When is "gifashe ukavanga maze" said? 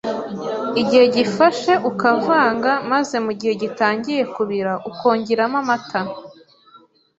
1.15-3.15